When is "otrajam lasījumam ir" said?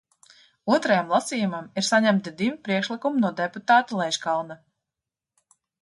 0.75-1.87